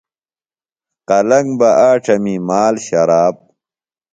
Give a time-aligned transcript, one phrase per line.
[1.07, 3.35] قلنگ بہ آنڇمی مال، شراب